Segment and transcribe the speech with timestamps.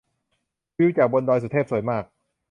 [0.77, 2.03] วิวจากบนดอยสุเทพสวยมาก